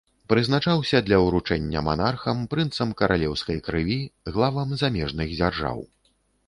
Прызначаўся 0.31 1.01
для 1.09 1.19
ўручэння 1.25 1.83
манархам, 1.89 2.41
прынцам 2.55 2.97
каралеўскай 3.03 3.63
крыві, 3.69 4.01
главам 4.35 4.77
замежных 4.83 5.27
дзяржаў. 5.41 5.79